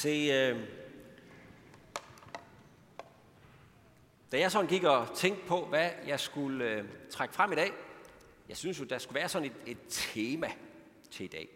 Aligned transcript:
Se, 0.00 0.08
øh, 0.08 0.58
da 4.32 4.38
jeg 4.38 4.52
sådan 4.52 4.68
gik 4.68 4.84
og 4.84 5.16
tænkte 5.16 5.46
på, 5.46 5.64
hvad 5.64 5.90
jeg 6.06 6.20
skulle 6.20 6.64
øh, 6.64 6.84
trække 7.10 7.34
frem 7.34 7.52
i 7.52 7.54
dag, 7.54 7.72
jeg 8.48 8.56
synes 8.56 8.80
jo, 8.80 8.84
der 8.84 8.98
skulle 8.98 9.14
være 9.14 9.28
sådan 9.28 9.50
et, 9.50 9.56
et 9.66 9.78
tema 9.88 10.52
til 11.10 11.24
i 11.24 11.28
dag. 11.28 11.48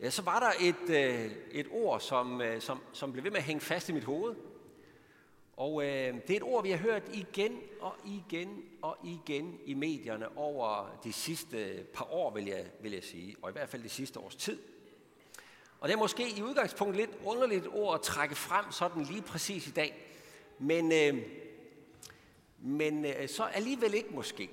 Ja, 0.00 0.10
så 0.10 0.22
var 0.22 0.40
der 0.40 0.68
et, 0.68 0.90
øh, 0.90 1.30
et 1.50 1.66
ord, 1.70 2.00
som, 2.00 2.40
øh, 2.40 2.60
som, 2.60 2.80
som 2.92 3.12
blev 3.12 3.24
ved 3.24 3.30
med 3.30 3.38
at 3.38 3.44
hænge 3.44 3.60
fast 3.60 3.88
i 3.88 3.92
mit 3.92 4.04
hoved. 4.04 4.34
Og 5.56 5.82
øh, 5.82 6.14
det 6.14 6.30
er 6.30 6.36
et 6.36 6.42
ord, 6.42 6.62
vi 6.62 6.70
har 6.70 6.78
hørt 6.78 7.02
igen 7.12 7.60
og 7.80 7.96
igen 8.04 8.64
og 8.82 8.96
igen 9.04 9.60
i 9.64 9.74
medierne 9.74 10.38
over 10.38 10.98
de 11.04 11.12
sidste 11.12 11.86
par 11.94 12.12
år, 12.12 12.30
vil 12.30 12.46
jeg, 12.46 12.66
vil 12.80 12.92
jeg 12.92 13.04
sige, 13.04 13.36
og 13.42 13.50
i 13.50 13.52
hvert 13.52 13.68
fald 13.68 13.82
det 13.82 13.90
sidste 13.90 14.20
års 14.20 14.36
tid. 14.36 14.58
Og 15.82 15.88
det 15.88 15.94
er 15.94 15.98
måske 15.98 16.30
i 16.30 16.42
udgangspunktet 16.42 16.96
lidt 16.96 17.10
underligt 17.24 17.66
ord 17.66 17.94
at 17.94 18.00
trække 18.00 18.34
frem 18.34 18.72
sådan 18.72 19.02
lige 19.02 19.22
præcis 19.22 19.66
i 19.66 19.70
dag. 19.70 20.16
Men, 20.58 20.92
øh, 20.92 21.22
men 22.58 23.04
øh, 23.04 23.28
så 23.28 23.44
alligevel 23.44 23.94
ikke 23.94 24.10
måske. 24.10 24.50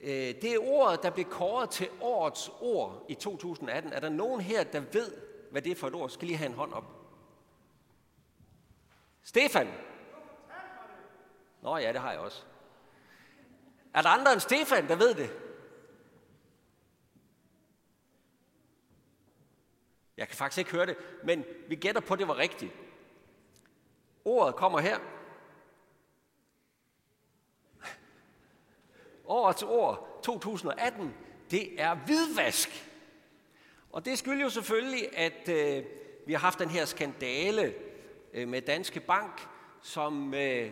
Øh, 0.00 0.10
det 0.10 0.44
er 0.44 0.58
ordet, 0.58 1.02
der 1.02 1.10
blev 1.10 1.24
kåret 1.24 1.70
til 1.70 1.88
årets 2.00 2.50
ord 2.60 3.06
i 3.08 3.14
2018. 3.14 3.92
Er 3.92 4.00
der 4.00 4.08
nogen 4.08 4.40
her, 4.40 4.64
der 4.64 4.80
ved, 4.80 5.12
hvad 5.50 5.62
det 5.62 5.72
er 5.72 5.76
for 5.76 5.88
et 5.88 5.94
ord? 5.94 6.10
Skal 6.10 6.28
lige 6.28 6.38
have 6.38 6.50
en 6.50 6.56
hånd 6.56 6.72
op. 6.72 6.84
Stefan? 9.22 9.68
Nå 11.62 11.76
ja, 11.76 11.92
det 11.92 12.00
har 12.00 12.10
jeg 12.10 12.20
også. 12.20 12.42
Er 13.94 14.02
der 14.02 14.08
andre 14.08 14.32
end 14.32 14.40
Stefan, 14.40 14.88
der 14.88 14.96
ved 14.96 15.14
det? 15.14 15.43
Jeg 20.16 20.28
kan 20.28 20.36
faktisk 20.36 20.58
ikke 20.58 20.70
høre 20.70 20.86
det, 20.86 20.96
men 21.24 21.44
vi 21.68 21.74
gætter 21.74 22.00
på, 22.00 22.14
at 22.14 22.20
det 22.20 22.28
var 22.28 22.38
rigtigt. 22.38 22.72
Ordet 24.24 24.56
kommer 24.56 24.80
her. 24.80 24.98
Årets 29.26 29.62
ord 29.62 30.20
2018, 30.22 31.14
det 31.50 31.80
er 31.80 31.94
hvidvask. 31.94 32.90
Og 33.90 34.04
det 34.04 34.18
skyldes 34.18 34.42
jo 34.42 34.48
selvfølgelig, 34.48 35.18
at 35.18 35.48
øh, 35.48 35.84
vi 36.26 36.32
har 36.32 36.40
haft 36.40 36.58
den 36.58 36.68
her 36.68 36.84
skandale 36.84 37.74
øh, 38.32 38.48
med 38.48 38.62
Danske 38.62 39.00
Bank, 39.00 39.48
som 39.82 40.34
øh, 40.34 40.70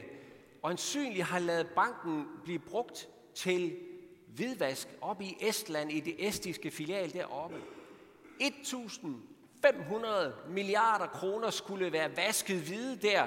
øjensynligt 0.63 1.27
har 1.27 1.39
lavet 1.39 1.67
banken 1.75 2.27
blive 2.45 2.59
brugt 2.59 3.09
til 3.35 3.79
hvidvask 4.27 4.89
op 5.01 5.21
i 5.23 5.37
Estland, 5.41 5.93
i 5.93 6.01
det 6.01 6.29
estiske 6.29 6.71
filial 6.71 7.13
deroppe. 7.13 7.57
500 9.63 10.35
milliarder 10.49 11.07
kroner 11.07 11.51
skulle 11.51 11.93
være 11.93 12.17
vasket 12.17 12.61
hvide 12.61 12.97
der 12.97 13.27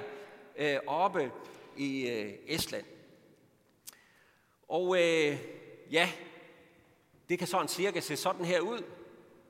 øh, 0.57 0.77
oppe 0.87 1.31
i 1.77 2.09
øh, 2.09 2.33
Estland. 2.47 2.85
Og 4.67 4.95
øh, 4.95 5.37
ja, 5.91 6.09
det 7.29 7.39
kan 7.39 7.47
sådan 7.47 7.67
cirka 7.67 7.99
se 7.99 8.15
sådan 8.15 8.45
her 8.45 8.59
ud. 8.59 8.83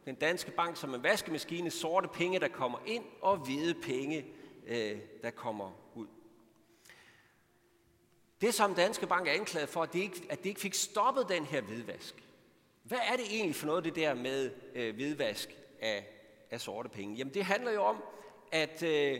Den 0.05 0.15
danske 0.15 0.51
bank 0.51 0.77
som 0.77 0.93
en 0.93 1.03
vaskemaskine, 1.03 1.71
sorte 1.71 2.07
penge, 2.07 2.39
der 2.39 2.47
kommer 2.47 2.79
ind, 2.85 3.03
og 3.21 3.37
hvide 3.37 3.73
penge, 3.73 4.25
øh, 4.67 4.97
der 5.21 5.31
kommer 5.31 5.71
ud. 5.95 6.07
Det, 8.41 8.53
som 8.53 8.75
Danske 8.75 9.07
Bank 9.07 9.27
er 9.27 9.31
anklaget 9.31 9.69
for, 9.69 9.83
at 9.83 9.93
det 9.93 9.99
ikke, 9.99 10.21
at 10.29 10.37
det 10.43 10.49
ikke 10.49 10.61
fik 10.61 10.73
stoppet 10.73 11.29
den 11.29 11.45
her 11.45 11.61
hvidvask. 11.61 12.15
Hvad 12.83 12.97
er 13.11 13.15
det 13.15 13.25
egentlig 13.31 13.55
for 13.55 13.67
noget, 13.67 13.83
det 13.83 13.95
der 13.95 14.13
med 14.13 14.51
øh, 14.75 14.95
hvidvask 14.95 15.55
af 15.79 16.14
af 16.51 16.61
sorte 16.61 16.89
penge? 16.89 17.15
Jamen 17.15 17.33
det 17.33 17.45
handler 17.45 17.71
jo 17.71 17.83
om, 17.83 18.03
at 18.51 18.83
øh, 18.83 19.19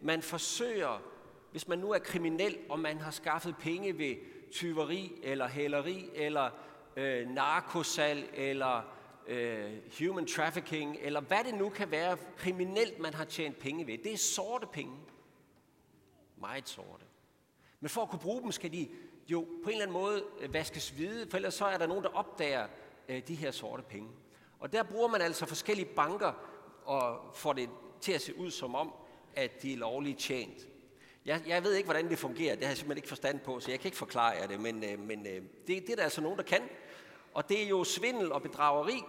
man 0.00 0.22
forsøger, 0.22 1.02
hvis 1.50 1.68
man 1.68 1.78
nu 1.78 1.90
er 1.92 1.98
kriminel, 1.98 2.58
og 2.68 2.78
man 2.78 2.98
har 2.98 3.10
skaffet 3.10 3.56
penge 3.56 3.98
ved 3.98 4.16
tyveri 4.50 5.12
eller 5.22 5.48
hæleri 5.48 6.10
eller 6.14 6.50
øh, 6.96 7.28
narkosal 7.28 8.28
eller 8.34 8.82
øh, 9.26 9.72
human 9.98 10.26
trafficking, 10.26 10.96
eller 11.00 11.20
hvad 11.20 11.44
det 11.44 11.54
nu 11.54 11.68
kan 11.68 11.90
være 11.90 12.16
kriminelt, 12.36 12.98
man 12.98 13.14
har 13.14 13.24
tjent 13.24 13.58
penge 13.58 13.86
ved. 13.86 13.98
Det 13.98 14.12
er 14.12 14.16
sorte 14.16 14.66
penge. 14.66 14.96
Meget 16.40 16.68
sorte. 16.68 17.04
Men 17.80 17.88
for 17.88 18.02
at 18.02 18.08
kunne 18.08 18.20
bruge 18.20 18.42
dem, 18.42 18.52
skal 18.52 18.72
de 18.72 18.88
jo 19.28 19.40
på 19.40 19.68
en 19.68 19.72
eller 19.72 19.82
anden 19.82 19.92
måde 19.92 20.24
øh, 20.40 20.54
vaskes 20.54 20.90
hvide, 20.90 21.30
for 21.30 21.36
ellers 21.36 21.54
så 21.54 21.66
er 21.66 21.78
der 21.78 21.86
nogen, 21.86 22.04
der 22.04 22.10
opdager 22.10 22.66
øh, 23.08 23.28
de 23.28 23.34
her 23.34 23.50
sorte 23.50 23.82
penge. 23.82 24.08
Og 24.58 24.72
der 24.72 24.82
bruger 24.82 25.08
man 25.08 25.20
altså 25.20 25.46
forskellige 25.46 25.88
banker 25.96 26.32
og 26.86 27.34
får 27.34 27.52
det 27.52 27.68
til 28.00 28.12
at 28.12 28.20
se 28.22 28.38
ud 28.38 28.50
som 28.50 28.74
om, 28.74 28.92
at 29.34 29.62
de 29.62 29.72
er 29.72 29.76
lovligt 29.76 30.18
tjent. 30.18 30.66
Jeg, 31.26 31.42
jeg 31.46 31.64
ved 31.64 31.74
ikke, 31.74 31.86
hvordan 31.86 32.08
det 32.08 32.18
fungerer. 32.18 32.54
Det 32.54 32.64
har 32.64 32.70
jeg 32.70 32.76
simpelthen 32.76 32.98
ikke 32.98 33.08
forstand 33.08 33.40
på, 33.40 33.60
så 33.60 33.70
jeg 33.70 33.80
kan 33.80 33.88
ikke 33.88 33.96
forklare 33.96 34.30
jer 34.30 34.46
det. 34.46 34.60
Men, 34.60 34.84
øh, 34.84 34.98
men 34.98 35.26
øh, 35.26 35.42
det, 35.66 35.66
det 35.66 35.90
er 35.90 35.96
der 35.96 36.02
altså 36.02 36.20
nogen, 36.20 36.38
der 36.38 36.44
kan. 36.44 36.62
Og 37.34 37.48
det 37.48 37.62
er 37.62 37.68
jo 37.68 37.84
svindel 37.84 38.32
og 38.32 38.42
bedrageri. 38.42 39.02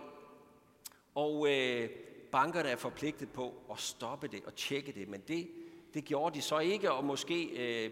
Og 1.15 1.47
øh, 1.49 1.89
bankerne 2.31 2.69
er 2.69 2.75
forpligtet 2.75 3.29
på 3.29 3.53
at 3.71 3.79
stoppe 3.79 4.27
det 4.27 4.43
og 4.45 4.55
tjekke 4.55 4.91
det. 4.91 5.07
Men 5.07 5.21
det, 5.27 5.47
det 5.93 6.05
gjorde 6.05 6.35
de 6.35 6.41
så 6.41 6.59
ikke, 6.59 6.91
og 6.91 7.05
måske, 7.05 7.43
øh, 7.45 7.91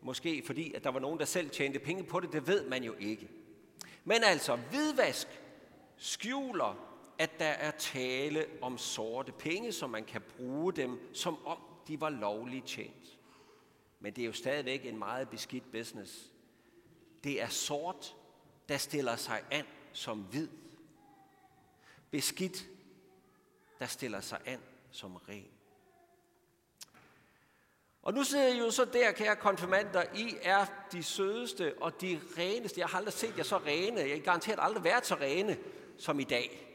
måske 0.00 0.42
fordi, 0.46 0.72
at 0.74 0.84
der 0.84 0.90
var 0.90 1.00
nogen, 1.00 1.18
der 1.18 1.24
selv 1.24 1.50
tjente 1.50 1.78
penge 1.78 2.04
på 2.04 2.20
det, 2.20 2.32
det 2.32 2.46
ved 2.46 2.68
man 2.68 2.84
jo 2.84 2.94
ikke. 2.98 3.28
Men 4.04 4.24
altså, 4.24 4.56
hvidvask 4.56 5.28
skjuler 5.96 6.89
at 7.20 7.38
der 7.38 7.46
er 7.46 7.70
tale 7.70 8.46
om 8.62 8.78
sorte 8.78 9.32
penge, 9.32 9.72
så 9.72 9.86
man 9.86 10.04
kan 10.04 10.22
bruge 10.36 10.72
dem, 10.72 11.14
som 11.14 11.46
om 11.46 11.58
de 11.88 12.00
var 12.00 12.10
lovligt 12.10 12.66
tjent. 12.66 13.18
Men 13.98 14.12
det 14.12 14.22
er 14.22 14.26
jo 14.26 14.32
stadigvæk 14.32 14.86
en 14.86 14.98
meget 14.98 15.28
beskidt 15.28 15.72
business. 15.72 16.30
Det 17.24 17.42
er 17.42 17.48
sort, 17.48 18.16
der 18.68 18.76
stiller 18.76 19.16
sig 19.16 19.42
an 19.50 19.64
som 19.92 20.18
hvid. 20.18 20.48
Beskidt, 22.10 22.68
der 23.78 23.86
stiller 23.86 24.20
sig 24.20 24.40
an 24.46 24.60
som 24.90 25.16
ren. 25.16 25.50
Og 28.02 28.14
nu 28.14 28.24
sidder 28.24 28.48
I 28.48 28.58
jo 28.58 28.70
så 28.70 28.84
der, 28.84 29.12
kære 29.12 29.36
konfirmander, 29.36 30.04
I 30.14 30.36
er 30.42 30.66
de 30.92 31.02
sødeste 31.02 31.74
og 31.80 32.00
de 32.00 32.20
reneste. 32.38 32.80
Jeg 32.80 32.88
har 32.88 32.98
aldrig 32.98 33.14
set 33.14 33.38
jer 33.38 33.44
så 33.44 33.58
rene. 33.58 34.00
Jeg 34.00 34.10
har 34.10 34.18
garanteret 34.18 34.58
aldrig 34.62 34.84
været 34.84 35.06
så 35.06 35.14
rene 35.14 35.58
som 35.98 36.20
i 36.20 36.24
dag 36.24 36.69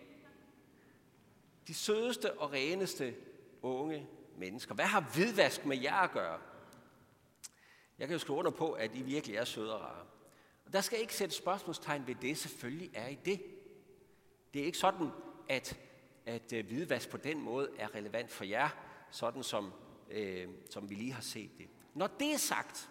de 1.67 1.73
sødeste 1.73 2.39
og 2.39 2.51
reneste 2.51 3.15
unge 3.61 4.07
mennesker. 4.37 4.75
Hvad 4.75 4.85
har 4.85 5.11
hvidvask 5.15 5.65
med 5.65 5.77
jer 5.81 5.95
at 5.95 6.11
gøre? 6.11 6.39
Jeg 7.99 8.07
kan 8.07 8.15
jo 8.15 8.19
skrive 8.19 8.37
under 8.37 8.51
på, 8.51 8.71
at 8.71 8.95
I 8.95 9.01
virkelig 9.01 9.35
er 9.35 9.45
søde 9.45 9.75
og 9.75 9.81
rare. 9.81 10.05
Og 10.65 10.73
der 10.73 10.81
skal 10.81 10.99
ikke 10.99 11.15
sætte 11.15 11.35
spørgsmålstegn 11.35 12.07
ved 12.07 12.15
det. 12.15 12.37
Selvfølgelig 12.37 12.91
er 12.93 13.07
I 13.07 13.17
det. 13.25 13.41
Det 14.53 14.61
er 14.61 14.65
ikke 14.65 14.77
sådan, 14.77 15.09
at, 15.49 15.79
at 16.25 16.53
øh, 16.53 16.65
hvidvask 16.65 17.09
på 17.09 17.17
den 17.17 17.41
måde 17.41 17.69
er 17.77 17.95
relevant 17.95 18.31
for 18.31 18.43
jer, 18.43 18.69
sådan 19.11 19.43
som, 19.43 19.73
øh, 20.11 20.47
som 20.69 20.89
vi 20.89 20.95
lige 20.95 21.13
har 21.13 21.21
set 21.21 21.57
det. 21.57 21.67
Når 21.93 22.07
det 22.07 22.33
er 22.33 22.37
sagt, 22.37 22.89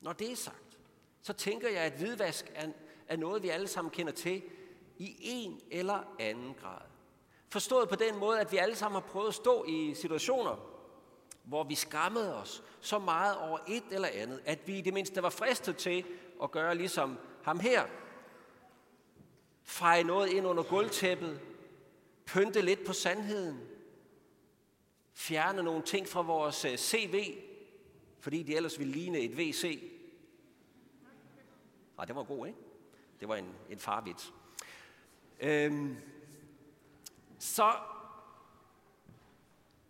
når 0.00 0.12
det 0.12 0.32
er 0.32 0.36
sagt, 0.36 0.78
så 1.22 1.32
tænker 1.32 1.68
jeg, 1.68 1.82
at 1.82 1.92
hvidvask 1.92 2.52
er, 2.54 2.68
er 3.08 3.16
noget, 3.16 3.42
vi 3.42 3.48
alle 3.48 3.68
sammen 3.68 3.90
kender 3.90 4.12
til 4.12 4.42
i 4.98 5.16
en 5.20 5.60
eller 5.70 6.14
anden 6.18 6.54
grad. 6.54 6.93
Forstået 7.54 7.88
på 7.88 7.96
den 7.96 8.18
måde, 8.18 8.40
at 8.40 8.52
vi 8.52 8.56
alle 8.56 8.76
sammen 8.76 9.02
har 9.02 9.08
prøvet 9.08 9.28
at 9.28 9.34
stå 9.34 9.64
i 9.68 9.94
situationer, 9.94 10.56
hvor 11.44 11.64
vi 11.64 11.74
skammede 11.74 12.36
os 12.36 12.62
så 12.80 12.98
meget 12.98 13.36
over 13.38 13.58
et 13.68 13.82
eller 13.90 14.08
andet, 14.08 14.40
at 14.44 14.66
vi 14.66 14.78
i 14.78 14.80
det 14.80 14.94
mindste 14.94 15.22
var 15.22 15.30
fristet 15.30 15.76
til 15.76 16.04
at 16.42 16.50
gøre 16.50 16.74
ligesom 16.74 17.18
ham 17.42 17.60
her. 17.60 17.86
Feje 19.62 20.04
noget 20.04 20.28
ind 20.28 20.46
under 20.46 20.62
gulvtæppet, 20.62 21.40
pynte 22.26 22.60
lidt 22.60 22.86
på 22.86 22.92
sandheden, 22.92 23.60
fjerne 25.12 25.62
nogle 25.62 25.82
ting 25.82 26.08
fra 26.08 26.22
vores 26.22 26.64
øh, 26.64 26.76
CV, 26.76 27.34
fordi 28.20 28.42
de 28.42 28.56
ellers 28.56 28.78
ville 28.78 28.92
ligne 28.92 29.18
et 29.18 29.34
WC. 29.34 29.82
Ah, 31.98 32.06
det 32.06 32.16
var 32.16 32.24
god, 32.24 32.46
ikke? 32.46 32.58
Det 33.20 33.28
var 33.28 33.36
en, 33.36 33.54
en 33.70 33.78
farvits. 33.78 34.32
Øhm, 35.40 35.96
så 37.38 37.72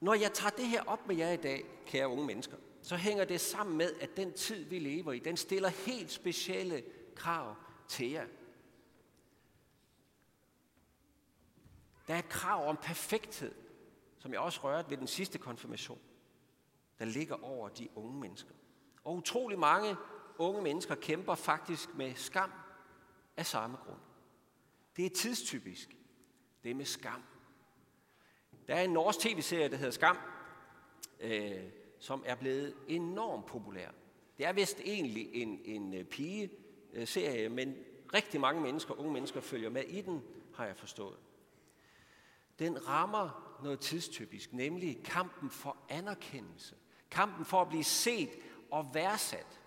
når 0.01 0.15
jeg 0.15 0.33
tager 0.33 0.51
det 0.51 0.67
her 0.67 0.83
op 0.87 1.07
med 1.07 1.17
jer 1.17 1.31
i 1.31 1.37
dag, 1.37 1.65
kære 1.87 2.09
unge 2.09 2.27
mennesker, 2.27 2.57
så 2.83 2.97
hænger 2.97 3.25
det 3.25 3.41
sammen 3.41 3.77
med, 3.77 3.93
at 4.01 4.17
den 4.17 4.33
tid, 4.33 4.65
vi 4.65 4.79
lever 4.79 5.13
i, 5.13 5.19
den 5.19 5.37
stiller 5.37 5.69
helt 5.69 6.11
specielle 6.11 6.85
krav 7.17 7.55
til 7.89 8.11
jer. 8.11 8.27
Der 12.09 12.15
er 12.15 12.19
et 12.19 12.29
krav 12.29 12.69
om 12.69 12.77
perfekthed, 12.77 13.55
som 14.19 14.33
jeg 14.33 14.41
også 14.41 14.61
rørte 14.65 14.91
ved 14.91 14.97
den 14.97 15.07
sidste 15.07 15.39
konfirmation, 15.39 16.01
der 16.99 17.05
ligger 17.05 17.45
over 17.45 17.69
de 17.69 17.89
unge 17.95 18.21
mennesker. 18.21 18.53
Og 19.05 19.15
utrolig 19.15 19.59
mange 19.59 19.97
unge 20.39 20.63
mennesker 20.63 20.95
kæmper 20.95 21.35
faktisk 21.35 21.95
med 21.95 22.15
skam 22.15 22.53
af 23.37 23.47
samme 23.47 23.77
grund. 23.77 24.01
Det 24.97 25.07
er 25.07 25.11
tidstypisk. 25.11 25.97
Det 26.63 26.71
er 26.71 26.75
med 26.75 26.85
skam. 26.85 27.23
Der 28.69 28.75
er 28.75 28.83
en 28.83 28.91
norsk 28.91 29.19
tv-serie, 29.19 29.69
der 29.69 29.77
hedder 29.77 29.91
Skam, 29.91 30.19
øh, 31.21 31.63
som 31.99 32.23
er 32.27 32.35
blevet 32.35 32.75
enormt 32.89 33.47
populær. 33.47 33.89
Det 34.39 34.47
er 34.47 34.53
vist 34.53 34.81
egentlig 34.81 35.35
en, 35.35 35.61
en 35.65 35.95
øh, 35.95 36.05
pige-serie, 36.05 37.49
men 37.49 37.77
rigtig 38.15 38.41
mange 38.41 38.61
mennesker, 38.61 38.99
unge 39.01 39.13
mennesker, 39.13 39.41
følger 39.41 39.71
med 39.71 39.85
i 39.85 40.01
den, 40.01 40.23
har 40.55 40.67
jeg 40.67 40.77
forstået. 40.77 41.17
Den 42.59 42.89
rammer 42.89 43.57
noget 43.63 43.81
tidstypisk, 43.81 44.53
nemlig 44.53 45.03
kampen 45.05 45.51
for 45.51 45.77
anerkendelse. 45.89 46.75
Kampen 47.11 47.45
for 47.45 47.61
at 47.61 47.69
blive 47.69 47.85
set 47.85 48.31
og 48.71 48.91
værdsat. 48.95 49.61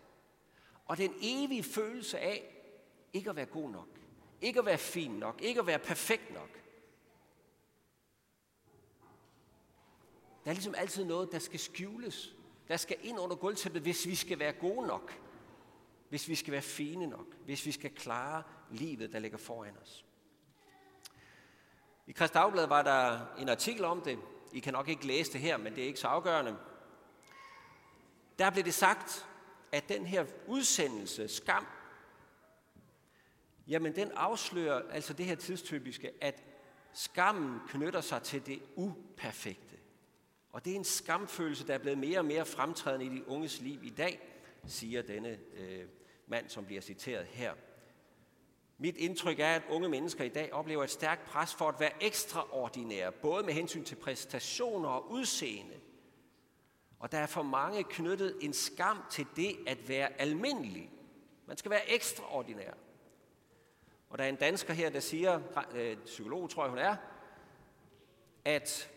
Og 0.86 0.98
den 0.98 1.14
evige 1.22 1.64
følelse 1.64 2.20
af 2.20 2.54
ikke 3.14 3.30
at 3.30 3.36
være 3.36 3.46
god 3.46 3.70
nok. 3.70 3.88
Ikke 4.42 4.60
at 4.60 4.66
være 4.66 4.78
fin 4.78 5.12
nok. 5.12 5.42
Ikke 5.42 5.60
at 5.60 5.68
være 5.68 5.80
perfekt 5.80 6.34
nok. 6.34 6.50
Der 10.48 10.52
er 10.52 10.56
ligesom 10.56 10.76
altid 10.78 11.06
noget, 11.06 11.32
der 11.32 11.40
skal 11.40 11.60
skjules. 11.60 12.36
Der 12.68 12.78
skal 12.78 12.98
ind 13.02 13.20
under 13.20 13.36
gulvtæppet, 13.36 13.82
hvis 13.82 14.06
vi 14.06 14.16
skal 14.16 14.40
være 14.40 14.54
gode 14.54 14.88
nok. 14.88 15.20
Hvis 16.10 16.28
vi 16.28 16.36
skal 16.36 16.52
være 16.52 16.62
fine 16.62 17.08
nok. 17.08 17.26
Hvis 17.46 17.66
vi 17.66 17.72
skal 17.72 17.92
klare 17.92 18.44
livet, 18.72 19.14
der 19.14 19.20
ligger 19.20 19.38
foran 19.38 19.78
os. 19.82 20.06
I 22.08 22.12
Krist 22.12 22.34
Dagblad 22.34 22.68
var 22.68 22.82
der 22.82 23.20
en 23.38 23.50
artikel 23.50 23.86
om 23.86 24.02
det. 24.02 24.20
I 24.54 24.60
kan 24.60 24.74
nok 24.74 24.88
ikke 24.88 25.08
læse 25.08 25.34
det 25.34 25.42
her, 25.42 25.58
men 25.58 25.76
det 25.76 25.84
er 25.84 25.88
ikke 25.88 26.00
så 26.00 26.08
afgørende. 26.08 26.58
Der 28.40 28.50
blev 28.50 28.64
det 28.64 28.74
sagt, 28.74 29.28
at 29.72 29.90
den 29.90 30.06
her 30.06 30.26
udsendelse, 30.48 31.28
skam, 31.28 31.68
jamen 33.68 33.96
den 33.96 34.12
afslører 34.12 34.92
altså 34.92 35.14
det 35.14 35.26
her 35.26 35.36
tidstypiske, 35.36 36.12
at 36.22 36.44
skammen 36.94 37.60
knytter 37.68 38.02
sig 38.02 38.24
til 38.24 38.46
det 38.46 38.62
uperfekte. 38.76 39.67
Og 40.52 40.66
det 40.66 40.72
er 40.72 40.76
en 40.76 40.84
skamfølelse, 40.84 41.68
der 41.68 41.74
er 41.74 41.78
blevet 41.78 41.98
mere 41.98 42.20
og 42.20 42.26
mere 42.26 42.46
fremtrædende 42.46 43.06
i 43.06 43.10
de 43.10 43.28
unges 43.28 43.62
liv 43.62 43.84
i 43.84 43.90
dag, 43.90 44.20
siger 44.66 45.02
denne 45.02 45.40
øh, 45.54 45.86
mand, 46.28 46.50
som 46.50 46.66
bliver 46.66 46.82
citeret 46.82 47.26
her. 47.26 47.54
Mit 48.78 48.98
indtryk 48.98 49.40
er, 49.40 49.56
at 49.56 49.64
unge 49.70 49.90
mennesker 49.90 50.24
i 50.24 50.30
dag 50.30 50.54
oplever 50.54 50.84
et 50.84 50.90
stærkt 50.90 51.26
pres 51.26 51.54
for 51.54 51.70
at 51.70 51.80
være 51.80 52.04
ekstraordinære, 52.04 53.12
både 53.12 53.44
med 53.44 53.54
hensyn 53.54 53.84
til 53.84 53.96
præstationer 53.96 54.90
og 54.90 55.12
udseende. 55.12 55.80
Og 57.00 57.12
der 57.12 57.18
er 57.18 57.26
for 57.26 57.44
mange 57.44 57.84
knyttet 57.84 58.38
en 58.42 58.54
skam 58.54 59.04
til 59.12 59.28
det 59.36 59.58
at 59.68 59.90
være 59.90 60.22
almindelig. 60.22 60.92
Man 61.46 61.58
skal 61.58 61.72
være 61.72 61.92
ekstraordinær. 61.92 62.72
Og 64.10 64.18
der 64.18 64.24
er 64.24 64.30
en 64.30 64.36
dansker 64.36 64.74
her, 64.74 64.90
der 64.90 65.00
siger, 65.00 65.42
øh, 65.74 65.98
psykolog 66.06 66.50
tror 66.50 66.64
jeg 66.64 66.70
hun 66.70 66.80
er, 66.80 66.96
at 68.46 68.92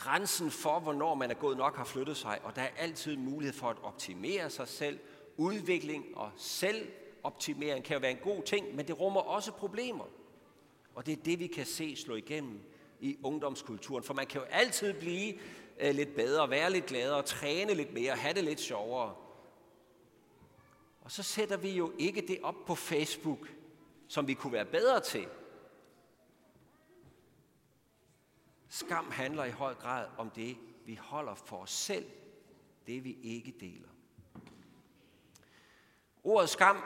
grænsen 0.00 0.50
for, 0.50 0.80
hvornår 0.80 1.14
man 1.14 1.30
er 1.30 1.34
gået 1.34 1.56
nok, 1.56 1.76
har 1.76 1.84
flyttet 1.84 2.16
sig, 2.16 2.40
og 2.44 2.56
der 2.56 2.62
er 2.62 2.70
altid 2.76 3.16
mulighed 3.16 3.54
for 3.54 3.66
at 3.66 3.76
optimere 3.82 4.50
sig 4.50 4.68
selv. 4.68 4.98
Udvikling 5.36 6.04
og 6.16 6.30
selvoptimering 6.36 7.84
kan 7.84 7.94
jo 7.94 8.00
være 8.00 8.10
en 8.10 8.16
god 8.22 8.42
ting, 8.42 8.76
men 8.76 8.86
det 8.86 9.00
rummer 9.00 9.20
også 9.20 9.52
problemer. 9.52 10.04
Og 10.94 11.06
det 11.06 11.12
er 11.12 11.22
det, 11.22 11.38
vi 11.38 11.46
kan 11.46 11.66
se 11.66 11.96
slå 11.96 12.14
igennem 12.14 12.60
i 13.00 13.18
ungdomskulturen, 13.22 14.04
for 14.04 14.14
man 14.14 14.26
kan 14.26 14.40
jo 14.40 14.46
altid 14.50 14.92
blive 14.92 15.34
øh, 15.80 15.94
lidt 15.94 16.14
bedre, 16.14 16.50
være 16.50 16.72
lidt 16.72 16.86
gladere, 16.86 17.22
træne 17.22 17.74
lidt 17.74 17.94
mere, 17.94 18.16
have 18.16 18.34
det 18.34 18.44
lidt 18.44 18.60
sjovere. 18.60 19.14
Og 21.00 21.10
så 21.10 21.22
sætter 21.22 21.56
vi 21.56 21.70
jo 21.70 21.92
ikke 21.98 22.20
det 22.20 22.38
op 22.42 22.64
på 22.66 22.74
Facebook, 22.74 23.48
som 24.08 24.28
vi 24.28 24.34
kunne 24.34 24.52
være 24.52 24.64
bedre 24.64 25.00
til. 25.00 25.26
Skam 28.72 29.10
handler 29.10 29.44
i 29.44 29.50
høj 29.50 29.74
grad 29.74 30.06
om 30.18 30.30
det, 30.30 30.56
vi 30.86 30.94
holder 30.94 31.34
for 31.34 31.56
os 31.56 31.70
selv, 31.70 32.06
det 32.86 33.04
vi 33.04 33.18
ikke 33.22 33.54
deler. 33.60 33.88
Ordet 36.24 36.50
skam, 36.50 36.76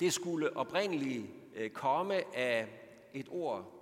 det 0.00 0.12
skulle 0.12 0.56
oprindeligt 0.56 1.26
øh, 1.54 1.70
komme 1.70 2.36
af 2.36 2.68
et 3.14 3.28
ord, 3.30 3.72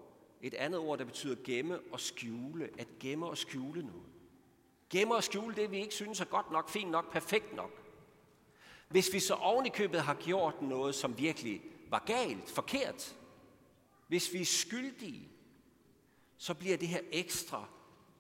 et 0.43 0.55
andet 0.55 0.81
ord, 0.81 0.99
der 0.99 1.05
betyder 1.05 1.37
gemme 1.45 1.81
og 1.93 2.01
skjule. 2.01 2.71
At 2.79 2.89
gemme 3.01 3.27
og 3.27 3.39
skjule 3.39 3.83
noget. 3.83 4.07
Gemme 4.91 5.15
og 5.15 5.25
skjule 5.25 5.55
det, 5.55 5.71
vi 5.71 5.79
ikke 5.79 5.95
synes 5.95 6.21
er 6.21 6.25
godt 6.25 6.51
nok, 6.51 6.69
fint 6.69 6.91
nok, 6.91 7.13
perfekt 7.13 7.55
nok. 7.55 7.71
Hvis 8.89 9.13
vi 9.13 9.21
så 9.21 9.35
oven 9.35 9.67
i 9.67 9.69
købet 9.69 10.01
har 10.01 10.15
gjort 10.15 10.63
noget, 10.63 10.95
som 10.95 11.19
virkelig 11.19 11.63
var 11.89 12.03
galt, 12.07 12.51
forkert, 12.51 13.17
hvis 14.09 14.33
vi 14.33 14.41
er 14.41 14.45
skyldige, 14.45 15.34
så 16.37 16.55
bliver 16.55 16.77
det 16.77 16.89
her 16.89 17.01
ekstra 17.11 17.69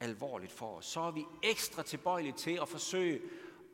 alvorligt 0.00 0.52
for 0.52 0.76
os. 0.76 0.86
Så 0.86 1.00
er 1.00 1.10
vi 1.10 1.24
ekstra 1.42 1.82
tilbøjelige 1.82 2.32
til 2.32 2.58
at 2.62 2.68
forsøge 2.68 3.22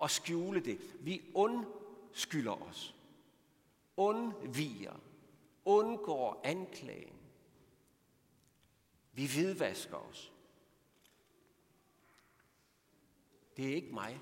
at 0.03 0.11
skjule 0.11 0.61
det. 0.61 0.81
Vi 1.01 1.23
undskylder 1.35 2.69
os. 2.69 2.95
Undviger. 3.97 4.95
Undgår 5.65 6.41
anklagen. 6.45 7.17
Vi 9.13 9.27
hvidvasker 9.27 9.97
os. 9.97 10.33
Det 13.57 13.71
er 13.71 13.75
ikke 13.75 13.95
mig. 13.95 14.21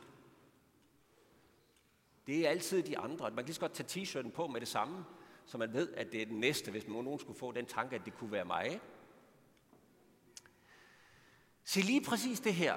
Det 2.27 2.47
er 2.47 2.51
altid 2.51 2.83
de 2.83 2.99
andre. 2.99 3.31
Man 3.31 3.37
kan 3.37 3.45
lige 3.45 3.55
så 3.55 3.61
godt 3.61 3.73
tage 3.73 4.03
t-shirten 4.05 4.31
på 4.31 4.47
med 4.47 4.61
det 4.61 4.69
samme, 4.69 5.05
så 5.47 5.59
man 5.59 5.73
ved, 5.73 5.93
at 5.93 6.13
det 6.13 6.23
er 6.23 6.27
den 6.27 6.41
næste, 6.41 6.71
hvis 6.71 6.89
nogen 6.89 7.19
skulle 7.19 7.39
få 7.39 7.53
den 7.53 7.67
tanke, 7.67 7.97
at 7.97 8.05
det 8.05 8.15
kunne 8.15 8.33
være 8.33 8.45
mig. 8.45 8.65
Ikke? 8.65 8.81
Se 11.69 11.81
lige 11.81 12.01
præcis 12.01 12.41
det 12.41 12.55
her 12.55 12.77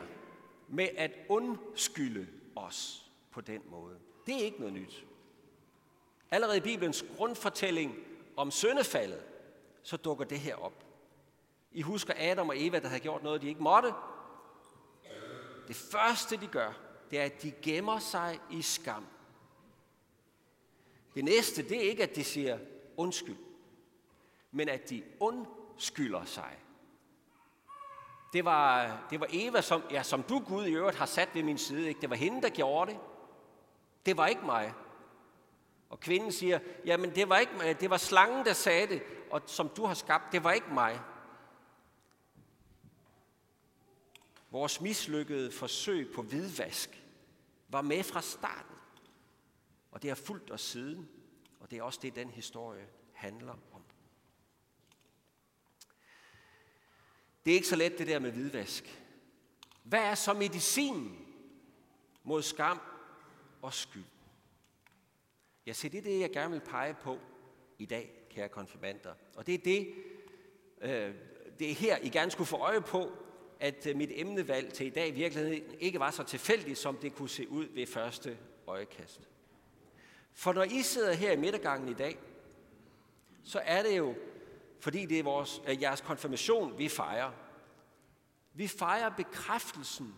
med 0.67 0.89
at 0.97 1.11
undskylde 1.29 2.27
os 2.55 3.11
på 3.31 3.41
den 3.41 3.61
måde. 3.69 3.99
Det 4.25 4.35
er 4.35 4.45
ikke 4.45 4.59
noget 4.59 4.73
nyt. 4.73 5.05
Allerede 6.31 6.57
i 6.57 6.61
Bibelens 6.61 7.05
grundfortælling 7.17 7.95
om 8.37 8.51
søndefaldet, 8.51 9.23
så 9.83 9.97
dukker 9.97 10.25
det 10.25 10.39
her 10.39 10.55
op. 10.55 10.85
I 11.71 11.81
husker 11.81 12.13
Adam 12.17 12.49
og 12.49 12.55
Eva, 12.57 12.79
der 12.79 12.87
havde 12.87 13.01
gjort 13.01 13.23
noget, 13.23 13.41
de 13.41 13.47
ikke 13.47 13.63
måtte. 13.63 13.93
Det 15.67 15.75
første, 15.75 16.37
de 16.37 16.47
gør, 16.47 16.73
det 17.11 17.19
er, 17.19 17.23
at 17.23 17.41
de 17.41 17.51
gemmer 17.51 17.99
sig 17.99 18.39
i 18.51 18.61
skam. 18.61 19.05
Det 21.15 21.23
næste, 21.23 21.69
det 21.69 21.77
er 21.77 21.89
ikke, 21.89 22.03
at 22.03 22.15
de 22.15 22.23
siger 22.23 22.59
undskyld, 22.97 23.37
men 24.51 24.69
at 24.69 24.89
de 24.89 25.03
undskylder 25.19 26.25
sig. 26.25 26.57
Det 28.33 28.45
var, 28.45 28.97
det 29.09 29.19
var 29.19 29.27
Eva, 29.29 29.61
som, 29.61 29.83
ja, 29.91 30.03
som 30.03 30.23
du 30.23 30.39
Gud 30.39 30.65
i 30.65 30.71
øvrigt 30.71 30.97
har 30.97 31.05
sat 31.05 31.29
ved 31.33 31.43
min 31.43 31.57
side. 31.57 31.87
Ikke? 31.87 32.01
Det 32.01 32.09
var 32.09 32.15
hende, 32.15 32.41
der 32.41 32.49
gjorde 32.49 32.91
det. 32.91 32.99
Det 34.05 34.17
var 34.17 34.27
ikke 34.27 34.45
mig. 34.45 34.73
Og 35.89 35.99
kvinden 35.99 36.31
siger, 36.31 36.59
jamen 36.85 37.15
det 37.15 37.29
var 37.29 37.37
ikke 37.37 37.53
mig, 37.57 37.79
det 37.79 37.89
var 37.89 37.97
slangen, 37.97 38.45
der 38.45 38.53
sagde 38.53 38.87
det, 38.87 39.03
og 39.31 39.41
som 39.45 39.69
du 39.69 39.85
har 39.85 39.93
skabt, 39.93 40.31
det 40.31 40.43
var 40.43 40.51
ikke 40.51 40.73
mig. 40.73 40.99
Vores 44.51 44.81
mislykkede 44.81 45.51
forsøg 45.51 46.11
på 46.15 46.21
hvidvask 46.21 47.03
var 47.69 47.81
med 47.81 48.03
fra 48.03 48.21
starten. 48.21 48.75
Og 49.91 50.01
det 50.01 50.09
har 50.09 50.15
fulgt 50.15 50.51
os 50.51 50.61
siden, 50.61 51.09
og 51.59 51.71
det 51.71 51.79
er 51.79 51.83
også 51.83 51.99
det, 52.01 52.15
den 52.15 52.29
historie 52.29 52.87
handler 53.13 53.53
om. 53.70 53.70
Det 57.45 57.51
er 57.51 57.55
ikke 57.55 57.67
så 57.67 57.75
let 57.75 57.97
det 57.97 58.07
der 58.07 58.19
med 58.19 58.31
hvidvask. 58.31 59.01
Hvad 59.83 59.99
er 59.99 60.15
så 60.15 60.33
medicinen 60.33 61.25
mod 62.23 62.41
skam 62.41 62.79
og 63.61 63.73
skyld? 63.73 64.03
Ja, 65.65 65.73
se, 65.73 65.89
det 65.89 65.97
er 65.97 66.01
det, 66.01 66.19
jeg 66.19 66.31
gerne 66.31 66.51
vil 66.51 66.59
pege 66.59 66.93
på 66.93 67.19
i 67.79 67.85
dag, 67.85 68.11
kære 68.29 68.49
konfirmander. 68.49 69.13
Og 69.35 69.47
det 69.47 69.53
er 69.53 69.57
det, 69.57 69.93
øh, 70.81 71.15
det 71.59 71.71
er 71.71 71.75
her, 71.75 71.97
I 71.97 72.09
gerne 72.09 72.31
skulle 72.31 72.47
få 72.47 72.57
øje 72.57 72.81
på, 72.81 73.11
at 73.59 73.87
øh, 73.87 73.95
mit 73.95 74.11
emnevalg 74.13 74.73
til 74.73 74.87
i 74.87 74.89
dag 74.89 75.07
i 75.07 75.11
virkeligheden 75.11 75.63
ikke 75.79 75.99
var 75.99 76.11
så 76.11 76.23
tilfældigt, 76.23 76.77
som 76.77 76.97
det 76.97 77.15
kunne 77.15 77.29
se 77.29 77.49
ud 77.49 77.65
ved 77.65 77.87
første 77.87 78.37
øjekast. 78.67 79.21
For 80.33 80.53
når 80.53 80.63
I 80.63 80.81
sidder 80.81 81.13
her 81.13 81.31
i 81.31 81.35
midtergangen 81.35 81.89
i 81.89 81.93
dag, 81.93 82.19
så 83.43 83.59
er 83.59 83.83
det 83.83 83.97
jo 83.97 84.15
fordi 84.81 85.05
det 85.05 85.19
er 85.19 85.23
vores, 85.23 85.61
øh, 85.67 85.81
jeres 85.81 86.01
konfirmation, 86.01 86.77
vi 86.77 86.89
fejrer. 86.89 87.31
Vi 88.53 88.67
fejrer 88.67 89.09
bekræftelsen 89.09 90.15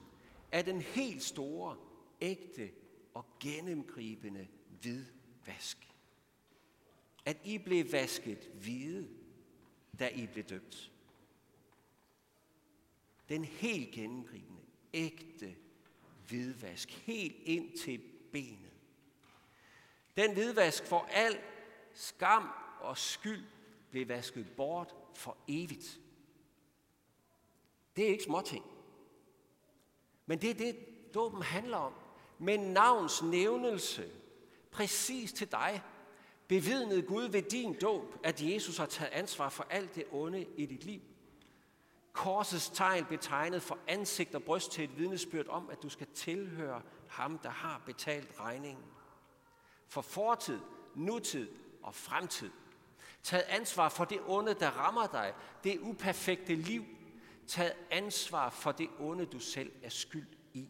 af 0.52 0.66
den 0.66 0.82
helt 0.82 1.24
store, 1.24 1.78
ægte 2.22 2.72
og 3.14 3.26
gennemgribende 3.40 4.48
hvidvask. 4.82 5.78
At 7.26 7.38
I 7.44 7.58
blev 7.58 7.92
vasket 7.92 8.50
hvide, 8.54 9.10
da 10.00 10.08
I 10.08 10.28
blev 10.28 10.44
døbt. 10.44 10.92
Den 13.30 13.46
helt 13.46 13.92
gennemgribende, 13.92 14.62
ægte 14.94 15.56
hvidvask, 16.28 16.92
helt 16.92 17.36
ind 17.44 17.78
til 17.78 18.02
benet. 18.32 18.74
Den 20.18 20.34
hvidvask 20.34 20.86
for 20.86 21.08
al 21.12 21.40
skam 21.94 22.50
og 22.80 22.98
skyld 22.98 23.46
blev 23.94 24.08
vasket 24.08 24.48
bort 24.58 24.96
for 25.14 25.38
evigt. 25.48 26.00
Det 27.96 28.06
er 28.06 28.10
ikke 28.10 28.24
småting. 28.24 28.66
Men 30.26 30.42
det 30.42 30.50
er 30.50 30.54
det, 30.54 30.76
dåben 31.14 31.42
handler 31.42 31.78
om. 31.78 31.94
Med 32.40 32.58
navns 32.58 33.24
nævnelse, 33.24 34.12
præcis 34.72 35.34
til 35.34 35.52
dig, 35.52 35.84
bevidnede 36.48 37.02
Gud 37.02 37.24
ved 37.24 37.42
din 37.42 37.74
dåb, 37.74 38.20
at 38.24 38.42
Jesus 38.42 38.78
har 38.78 38.86
taget 38.86 39.12
ansvar 39.12 39.50
for 39.50 39.68
alt 39.70 39.96
det 39.96 40.06
onde 40.12 40.46
i 40.58 40.66
dit 40.66 40.84
liv. 40.84 41.02
Korsets 42.14 42.70
tegn 42.70 43.06
betegnet 43.06 43.62
for 43.62 43.80
ansigt 43.88 44.36
og 44.36 44.44
bryst 44.44 44.72
til 44.72 44.84
et 44.84 44.98
vidnesbyrd 44.98 45.48
om, 45.48 45.70
at 45.70 45.84
du 45.84 45.90
skal 45.90 46.08
tilhøre 46.14 46.82
ham, 47.08 47.38
der 47.38 47.50
har 47.50 47.82
betalt 47.86 48.40
regningen. 48.40 48.86
For 49.88 50.02
fortid, 50.02 50.60
nutid 50.96 51.50
og 51.84 51.96
fremtid. 51.96 52.50
Tag 53.24 53.44
ansvar 53.48 53.90
for 53.90 54.06
det 54.06 54.20
onde, 54.28 54.54
der 54.54 54.70
rammer 54.70 55.08
dig, 55.08 55.34
det 55.64 55.80
uperfekte 55.80 56.56
liv. 56.56 56.86
Tag 57.48 57.74
ansvar 57.92 58.50
for 58.50 58.72
det 58.72 58.90
onde, 59.00 59.26
du 59.26 59.40
selv 59.40 59.72
er 59.84 59.90
skyld 59.90 60.28
i. 60.54 60.68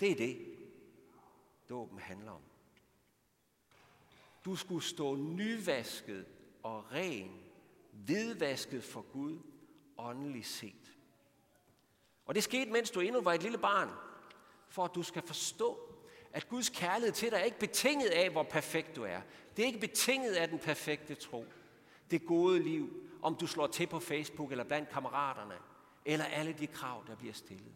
Det 0.00 0.10
er 0.10 0.16
det, 0.16 0.56
dåben 1.68 1.98
handler 1.98 2.32
om. 2.32 2.42
Du 4.44 4.56
skulle 4.56 4.84
stå 4.84 5.16
nyvasket 5.16 6.26
og 6.62 6.92
ren, 6.92 7.40
vedvasket 7.92 8.84
for 8.84 9.04
Gud, 9.12 9.38
åndeligt 9.98 10.46
set. 10.46 10.96
Og 12.26 12.34
det 12.34 12.42
skete, 12.42 12.72
mens 12.72 12.90
du 12.90 13.00
endnu 13.00 13.20
var 13.20 13.32
et 13.32 13.42
lille 13.42 13.58
barn, 13.58 13.90
for 14.68 14.84
at 14.84 14.94
du 14.94 15.02
skal 15.02 15.22
forstå, 15.22 15.93
at 16.34 16.48
Guds 16.48 16.68
kærlighed 16.68 17.12
til 17.12 17.30
dig 17.30 17.36
er 17.36 17.42
ikke 17.42 17.58
betinget 17.58 18.08
af, 18.08 18.30
hvor 18.30 18.42
perfekt 18.42 18.96
du 18.96 19.02
er. 19.02 19.20
Det 19.56 19.62
er 19.62 19.66
ikke 19.66 19.80
betinget 19.80 20.32
af 20.32 20.48
den 20.48 20.58
perfekte 20.58 21.14
tro. 21.14 21.46
Det 22.10 22.26
gode 22.26 22.62
liv, 22.62 23.10
om 23.22 23.36
du 23.36 23.46
slår 23.46 23.66
til 23.66 23.86
på 23.86 24.00
Facebook 24.00 24.50
eller 24.50 24.64
blandt 24.64 24.90
kammeraterne, 24.90 25.54
eller 26.04 26.24
alle 26.24 26.52
de 26.52 26.66
krav, 26.66 27.04
der 27.06 27.16
bliver 27.16 27.34
stillet. 27.34 27.72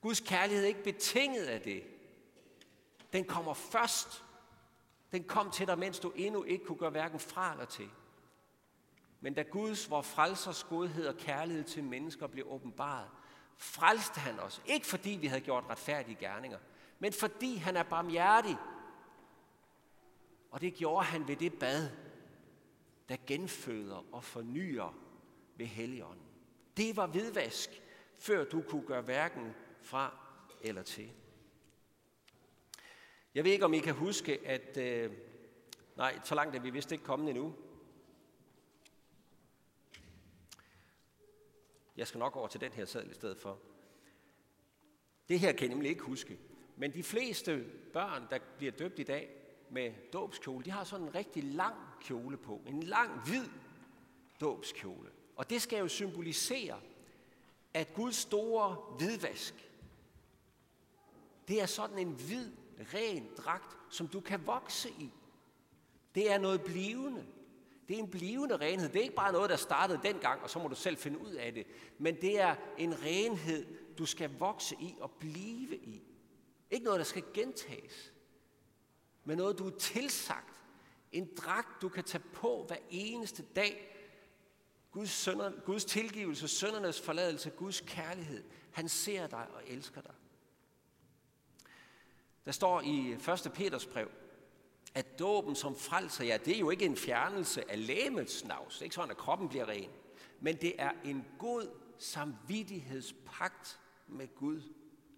Guds 0.00 0.20
kærlighed 0.20 0.64
er 0.64 0.68
ikke 0.68 0.82
betinget 0.82 1.44
af 1.44 1.60
det. 1.60 1.82
Den 3.12 3.24
kommer 3.24 3.54
først. 3.54 4.24
Den 5.12 5.24
kom 5.24 5.50
til 5.50 5.66
dig, 5.66 5.78
mens 5.78 5.98
du 5.98 6.12
endnu 6.16 6.42
ikke 6.42 6.64
kunne 6.64 6.78
gøre 6.78 6.90
hverken 6.90 7.20
fra 7.20 7.52
eller 7.52 7.64
til. 7.64 7.88
Men 9.20 9.34
da 9.34 9.42
Guds, 9.42 9.90
vor 9.90 10.02
frelsers 10.02 10.64
godhed 10.64 11.06
og 11.06 11.16
kærlighed 11.16 11.64
til 11.64 11.84
mennesker 11.84 12.26
blev 12.26 12.44
åbenbaret, 12.48 13.08
frelste 13.56 14.20
han 14.20 14.40
os. 14.40 14.62
Ikke 14.66 14.86
fordi 14.86 15.10
vi 15.10 15.26
havde 15.26 15.40
gjort 15.40 15.64
retfærdige 15.68 16.16
gerninger, 16.20 16.58
men 16.98 17.12
fordi 17.12 17.56
han 17.56 17.76
er 17.76 17.82
barmhjertig. 17.82 18.56
Og 20.50 20.60
det 20.60 20.74
gjorde 20.74 21.04
han 21.04 21.28
ved 21.28 21.36
det 21.36 21.58
bad, 21.58 21.90
der 23.08 23.16
genføder 23.26 24.14
og 24.14 24.24
fornyer 24.24 24.98
ved 25.56 25.66
Helligånden. 25.66 26.26
Det 26.76 26.96
var 26.96 27.06
hvidvask, 27.06 27.82
før 28.18 28.44
du 28.44 28.62
kunne 28.62 28.86
gøre 28.86 29.02
hverken 29.02 29.54
fra 29.82 30.16
eller 30.60 30.82
til. 30.82 31.12
Jeg 33.34 33.44
ved 33.44 33.52
ikke, 33.52 33.64
om 33.64 33.74
I 33.74 33.78
kan 33.78 33.94
huske, 33.94 34.46
at... 34.46 34.76
Øh, 34.76 35.12
nej, 35.96 36.20
så 36.24 36.34
langt 36.34 36.56
er 36.56 36.60
vi 36.60 36.70
vist 36.70 36.92
ikke 36.92 37.04
kommet 37.04 37.30
endnu. 37.30 37.54
Jeg 41.96 42.06
skal 42.06 42.18
nok 42.18 42.36
over 42.36 42.48
til 42.48 42.60
den 42.60 42.72
her 42.72 42.84
sædel 42.84 43.10
i 43.10 43.14
stedet 43.14 43.40
for. 43.40 43.58
Det 45.28 45.40
her 45.40 45.52
kan 45.52 45.60
jeg 45.60 45.68
nemlig 45.68 45.90
ikke 45.90 46.02
huske. 46.02 46.38
Men 46.76 46.94
de 46.94 47.02
fleste 47.02 47.64
børn, 47.92 48.26
der 48.30 48.38
bliver 48.58 48.72
døbt 48.72 48.98
i 48.98 49.02
dag 49.02 49.30
med 49.70 49.92
dåbskjole, 50.12 50.64
de 50.64 50.70
har 50.70 50.84
sådan 50.84 51.06
en 51.06 51.14
rigtig 51.14 51.44
lang 51.44 51.76
kjole 52.00 52.36
på. 52.36 52.60
En 52.66 52.82
lang, 52.82 53.20
hvid 53.26 53.48
dåbskjole. 54.40 55.10
Og 55.36 55.50
det 55.50 55.62
skal 55.62 55.78
jo 55.78 55.88
symbolisere, 55.88 56.80
at 57.74 57.94
Guds 57.94 58.16
store 58.16 58.76
hvidvask, 58.98 59.70
det 61.48 61.62
er 61.62 61.66
sådan 61.66 61.98
en 61.98 62.12
hvid, 62.12 62.52
ren 62.94 63.28
dragt, 63.36 63.76
som 63.90 64.08
du 64.08 64.20
kan 64.20 64.46
vokse 64.46 64.90
i. 64.90 65.10
Det 66.14 66.32
er 66.32 66.38
noget 66.38 66.62
blivende. 66.62 67.24
Det 67.88 67.94
er 67.94 68.00
en 68.02 68.10
blivende 68.10 68.56
renhed. 68.56 68.88
Det 68.88 68.98
er 68.98 69.02
ikke 69.02 69.14
bare 69.14 69.32
noget, 69.32 69.50
der 69.50 69.56
startede 69.56 70.00
dengang, 70.02 70.42
og 70.42 70.50
så 70.50 70.58
må 70.58 70.68
du 70.68 70.74
selv 70.74 70.96
finde 70.96 71.20
ud 71.20 71.32
af 71.32 71.52
det. 71.52 71.66
Men 71.98 72.14
det 72.14 72.40
er 72.40 72.56
en 72.78 73.02
renhed, 73.02 73.66
du 73.98 74.06
skal 74.06 74.30
vokse 74.38 74.76
i 74.80 74.94
og 75.00 75.10
blive 75.10 75.76
i. 75.76 76.02
Ikke 76.74 76.84
noget, 76.84 76.98
der 76.98 77.04
skal 77.04 77.24
gentages, 77.34 78.12
men 79.24 79.38
noget, 79.38 79.58
du 79.58 79.66
er 79.66 79.78
tilsagt. 79.78 80.62
En 81.12 81.30
dragt, 81.36 81.82
du 81.82 81.88
kan 81.88 82.04
tage 82.04 82.24
på 82.32 82.64
hver 82.68 82.76
eneste 82.90 83.42
dag. 83.56 83.96
Guds, 84.90 85.10
sønder, 85.10 85.52
Guds 85.64 85.84
tilgivelse, 85.84 86.48
søndernes 86.48 87.00
forladelse, 87.00 87.50
Guds 87.50 87.80
kærlighed. 87.80 88.44
Han 88.72 88.88
ser 88.88 89.26
dig 89.26 89.48
og 89.54 89.62
elsker 89.66 90.00
dig. 90.00 90.14
Der 92.44 92.52
står 92.52 92.80
i 92.80 93.12
1. 93.12 93.52
Peters 93.54 93.86
brev, 93.86 94.10
at 94.94 95.18
dåben 95.18 95.56
som 95.56 95.76
frelser, 95.76 96.24
ja, 96.24 96.38
det 96.44 96.54
er 96.54 96.60
jo 96.60 96.70
ikke 96.70 96.84
en 96.84 96.96
fjernelse 96.96 97.70
af 97.70 97.86
lægemets 97.86 98.44
navs. 98.44 98.74
Det 98.74 98.80
er 98.80 98.84
ikke 98.84 98.94
sådan, 98.94 99.10
at 99.10 99.16
kroppen 99.16 99.48
bliver 99.48 99.68
ren. 99.68 99.90
Men 100.40 100.56
det 100.56 100.74
er 100.78 100.92
en 101.04 101.24
god 101.38 101.68
samvittighedspagt 101.98 103.80
med 104.08 104.34
Gud, 104.34 104.62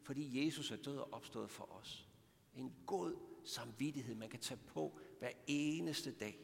fordi 0.06 0.46
Jesus 0.46 0.70
er 0.70 0.76
død 0.76 0.98
og 0.98 1.08
opstået 1.12 1.50
for 1.50 1.68
os. 1.80 2.08
En 2.54 2.72
god 2.86 3.16
samvittighed, 3.44 4.14
man 4.14 4.28
kan 4.28 4.40
tage 4.40 4.60
på 4.66 4.98
hver 5.18 5.30
eneste 5.46 6.12
dag. 6.12 6.38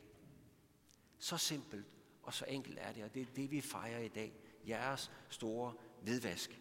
Så 1.19 1.39
simpelt 1.39 1.87
og 2.23 2.35
så 2.35 2.45
enkelt 2.49 2.79
er 2.81 2.93
det, 2.93 3.05
og 3.05 3.15
det 3.15 3.23
er 3.23 3.27
det, 3.37 3.51
vi 3.51 3.61
fejrer 3.61 3.99
i 3.99 4.09
dag. 4.09 4.33
Jeres 4.69 5.11
store 5.29 5.75
hvidvask. 6.03 6.61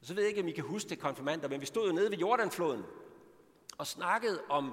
Og 0.00 0.06
så 0.06 0.14
ved 0.14 0.22
jeg 0.22 0.28
ikke, 0.28 0.40
om 0.40 0.48
I 0.48 0.52
kan 0.52 0.64
huske 0.64 0.90
det, 0.90 0.98
konfirmander, 0.98 1.48
men 1.48 1.60
vi 1.60 1.66
stod 1.66 1.88
jo 1.88 1.94
nede 1.94 2.10
ved 2.10 2.18
Jordanfloden 2.18 2.84
og 3.78 3.86
snakkede 3.86 4.42
om 4.48 4.72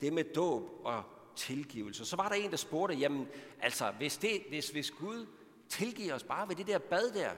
det 0.00 0.12
med 0.12 0.24
dåb 0.24 0.62
og 0.84 1.04
tilgivelse. 1.36 2.04
Så 2.04 2.16
var 2.16 2.28
der 2.28 2.36
en, 2.36 2.50
der 2.50 2.56
spurgte, 2.56 2.94
jamen 2.94 3.28
altså, 3.60 3.90
hvis, 3.90 4.18
det, 4.18 4.42
hvis, 4.48 4.70
hvis 4.70 4.90
Gud 4.90 5.26
tilgiver 5.68 6.14
os 6.14 6.24
bare 6.24 6.48
ved 6.48 6.56
det 6.56 6.66
der 6.66 6.78
bad 6.78 7.12
der, 7.12 7.30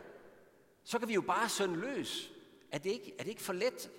så 0.84 0.98
kan 0.98 1.08
vi 1.08 1.14
jo 1.14 1.22
bare 1.22 1.48
sønde 1.48 1.76
løs. 1.76 2.32
Er 2.72 2.78
det 2.78 2.90
ikke, 2.90 3.14
er 3.18 3.22
det 3.22 3.30
ikke 3.30 3.42
for 3.42 3.52
let? 3.52 3.90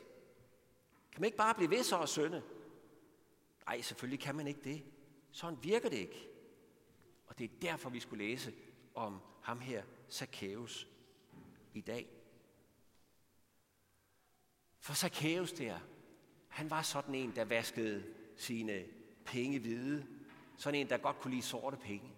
Kan 1.11 1.21
man 1.21 1.25
ikke 1.25 1.37
bare 1.37 1.55
blive 1.55 1.69
ved 1.69 1.83
så 1.83 1.95
og 1.95 2.09
sønde? 2.09 2.43
Nej, 3.65 3.81
selvfølgelig 3.81 4.19
kan 4.19 4.35
man 4.35 4.47
ikke 4.47 4.61
det. 4.63 4.83
Sådan 5.31 5.63
virker 5.63 5.89
det 5.89 5.97
ikke. 5.97 6.27
Og 7.27 7.39
det 7.39 7.43
er 7.43 7.59
derfor, 7.61 7.89
vi 7.89 7.99
skulle 7.99 8.25
læse 8.25 8.53
om 8.95 9.19
ham 9.41 9.59
her, 9.59 9.83
Zacchaeus, 10.09 10.87
i 11.73 11.81
dag. 11.81 12.09
For 14.79 14.93
Zacchaeus 14.93 15.51
der, 15.51 15.79
han 16.47 16.69
var 16.69 16.81
sådan 16.81 17.15
en, 17.15 17.35
der 17.35 17.45
vaskede 17.45 18.13
sine 18.35 18.85
penge 19.25 19.59
hvide. 19.59 20.07
Sådan 20.57 20.79
en, 20.79 20.89
der 20.89 20.97
godt 20.97 21.19
kunne 21.19 21.31
lide 21.31 21.41
sorte 21.41 21.77
penge. 21.77 22.13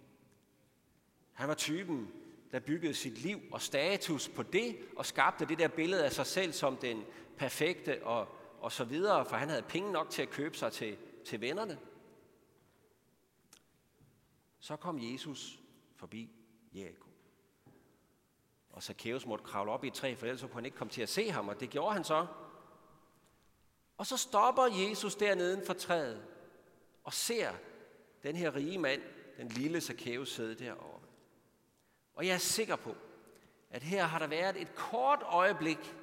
Han 1.33 1.47
var 1.47 1.53
typen, 1.53 2.13
der 2.53 2.59
byggede 2.59 2.93
sit 2.93 3.17
liv 3.17 3.39
og 3.51 3.61
status 3.61 4.29
på 4.29 4.43
det, 4.43 4.77
og 4.95 5.05
skabte 5.05 5.45
det 5.45 5.59
der 5.59 5.67
billede 5.67 6.05
af 6.05 6.11
sig 6.11 6.25
selv 6.25 6.53
som 6.53 6.77
den 6.77 7.03
perfekte 7.37 8.03
og, 8.03 8.27
og 8.59 8.71
så 8.71 8.83
videre, 8.83 9.25
for 9.25 9.35
han 9.35 9.49
havde 9.49 9.61
penge 9.61 9.91
nok 9.91 10.09
til 10.09 10.21
at 10.21 10.29
købe 10.29 10.57
sig 10.57 10.71
til, 10.71 10.97
til 11.25 11.41
vennerne. 11.41 11.79
Så 14.59 14.75
kom 14.75 14.99
Jesus 15.01 15.59
forbi 15.95 16.31
Jericho. 16.75 17.07
Og 18.69 18.83
Zacchaeus 18.83 19.25
måtte 19.25 19.45
kravle 19.45 19.71
op 19.71 19.83
i 19.83 19.87
et 19.87 19.93
træ, 19.93 20.15
for 20.15 20.25
ellers 20.25 20.41
kunne 20.41 20.53
han 20.53 20.65
ikke 20.65 20.77
komme 20.77 20.91
til 20.91 21.01
at 21.01 21.09
se 21.09 21.31
ham, 21.31 21.47
og 21.47 21.59
det 21.59 21.69
gjorde 21.69 21.93
han 21.93 22.03
så. 22.03 22.27
Og 23.97 24.05
så 24.05 24.17
stopper 24.17 24.63
Jesus 24.89 25.15
dernede 25.15 25.65
for 25.65 25.73
træet 25.73 26.25
og 27.03 27.13
ser 27.13 27.51
den 28.23 28.35
her 28.35 28.55
rige 28.55 28.77
mand, 28.77 29.01
den 29.37 29.47
lille 29.47 29.81
Zacchaeus, 29.81 30.33
sidde 30.33 30.55
derovre. 30.55 31.02
Og 32.15 32.27
jeg 32.27 32.33
er 32.33 32.37
sikker 32.37 32.75
på, 32.75 32.95
at 33.69 33.83
her 33.83 34.05
har 34.05 34.19
der 34.19 34.27
været 34.27 34.61
et 34.61 34.75
kort 34.75 35.19
øjeblik, 35.23 35.95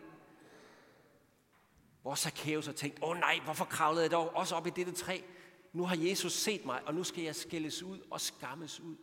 hvor 2.03 2.15
Zacchaeus 2.15 2.67
har 2.67 2.73
tænkt, 2.73 2.99
åh 3.03 3.09
oh, 3.09 3.17
nej, 3.17 3.41
hvorfor 3.45 3.65
kravlede 3.65 4.03
jeg 4.03 4.11
dog 4.11 4.35
også 4.35 4.55
op 4.55 4.67
i 4.67 4.71
dette 4.71 4.93
træ? 4.93 5.21
Nu 5.73 5.87
har 5.87 5.97
Jesus 5.97 6.33
set 6.33 6.65
mig, 6.65 6.83
og 6.87 6.95
nu 6.95 7.05
skal 7.05 7.25
jeg 7.25 7.37
skældes 7.37 7.83
ud 7.83 8.01
og 8.11 8.21
skammes 8.21 8.81
ud, 8.81 8.97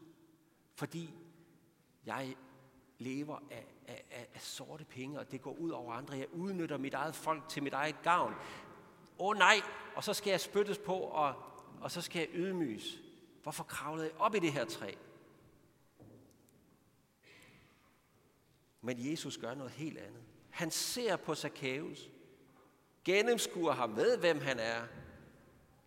fordi 0.75 1.13
jeg 2.05 2.35
lever 2.97 3.39
af, 3.51 3.65
af, 3.87 4.03
af, 4.11 4.27
af 4.33 4.41
sorte 4.41 4.85
penge, 4.85 5.19
og 5.19 5.31
det 5.31 5.41
går 5.41 5.53
ud 5.53 5.69
over 5.69 5.93
andre. 5.93 6.17
Jeg 6.17 6.33
udnytter 6.33 6.77
mit 6.77 6.93
eget 6.93 7.15
folk 7.15 7.49
til 7.49 7.63
mit 7.63 7.73
eget 7.73 7.95
gavn 8.03 8.33
åh 9.19 9.27
oh, 9.27 9.37
nej, 9.37 9.61
og 9.95 10.03
så 10.03 10.13
skal 10.13 10.31
jeg 10.31 10.41
spyttes 10.41 10.77
på, 10.77 10.93
og, 10.93 11.33
og 11.81 11.91
så 11.91 12.01
skal 12.01 12.19
jeg 12.19 12.29
ydmyges. 12.33 12.99
Hvorfor 13.43 13.63
kravlede 13.63 14.07
jeg 14.07 14.21
op 14.21 14.35
i 14.35 14.39
det 14.39 14.53
her 14.53 14.65
træ? 14.65 14.91
Men 18.81 19.09
Jesus 19.09 19.37
gør 19.37 19.53
noget 19.53 19.71
helt 19.71 19.97
andet. 19.97 20.23
Han 20.49 20.71
ser 20.71 21.15
på 21.15 21.35
Zacchaeus, 21.35 22.09
gennemskuer 23.03 23.73
ham, 23.73 23.95
ved 23.95 24.17
hvem 24.17 24.39
han 24.39 24.59
er, 24.59 24.87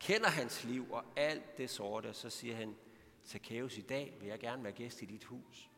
kender 0.00 0.28
hans 0.28 0.64
liv 0.64 0.92
og 0.92 1.04
alt 1.16 1.58
det 1.58 1.70
sorte, 1.70 2.06
og 2.06 2.14
så 2.14 2.30
siger 2.30 2.56
han, 2.56 2.76
Zacchaeus, 3.26 3.78
i 3.78 3.80
dag 3.80 4.16
vil 4.20 4.28
jeg 4.28 4.38
gerne 4.38 4.64
være 4.64 4.72
gæst 4.72 5.02
i 5.02 5.04
dit 5.04 5.24
hus. 5.24 5.70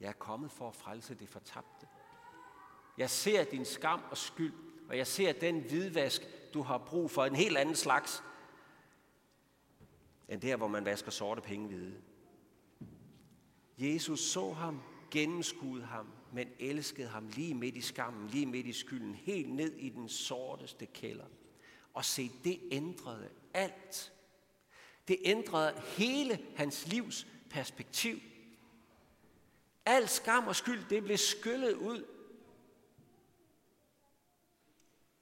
Jeg 0.00 0.08
er 0.08 0.12
kommet 0.12 0.50
for 0.50 0.68
at 0.68 0.76
frelse 0.76 1.14
det 1.14 1.28
fortabte. 1.28 1.86
Jeg 2.98 3.10
ser 3.10 3.44
din 3.44 3.64
skam 3.64 4.02
og 4.10 4.16
skyld, 4.16 4.54
og 4.88 4.96
jeg 4.96 5.06
ser 5.06 5.32
den 5.32 5.60
hvidvask, 5.60 6.22
du 6.54 6.62
har 6.62 6.78
brug 6.78 7.10
for, 7.10 7.24
en 7.24 7.36
helt 7.36 7.56
anden 7.56 7.76
slags, 7.76 8.22
end 10.28 10.40
der, 10.40 10.56
hvor 10.56 10.68
man 10.68 10.84
vasker 10.84 11.10
sorte 11.10 11.40
penge 11.40 11.68
hvide. 11.68 11.94
Jesus 13.78 14.20
så 14.20 14.52
ham, 14.52 14.82
gennemskuede 15.10 15.84
ham, 15.84 16.06
men 16.32 16.48
elskede 16.58 17.08
ham 17.08 17.28
lige 17.28 17.54
midt 17.54 17.76
i 17.76 17.80
skammen, 17.80 18.28
lige 18.28 18.46
midt 18.46 18.66
i 18.66 18.72
skylden, 18.72 19.14
helt 19.14 19.50
ned 19.50 19.72
i 19.72 19.88
den 19.88 20.08
sorteste 20.08 20.86
kælder. 20.86 21.26
Og 21.94 22.04
se, 22.04 22.30
det 22.44 22.60
ændrede 22.70 23.28
alt. 23.54 24.12
Det 25.08 25.18
ændrede 25.24 25.80
hele 25.80 26.38
hans 26.56 26.86
livs 26.86 27.26
perspektiv. 27.50 28.18
Al 29.86 30.08
skam 30.08 30.46
og 30.46 30.56
skyld, 30.56 30.84
det 30.90 31.04
blev 31.04 31.16
skyllet 31.16 31.74
ud. 31.74 32.04